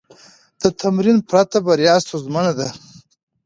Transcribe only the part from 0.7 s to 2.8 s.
تمرین پرته، بریا ستونزمنه ده.